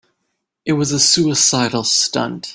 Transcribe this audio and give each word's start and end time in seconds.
It 0.65 0.71
was 0.73 0.91
a 0.91 0.99
suicidal 0.99 1.83
stunt. 1.83 2.49